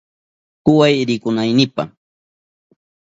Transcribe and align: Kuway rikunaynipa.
Kuway 0.65 0.95
rikunaynipa. 1.07 1.83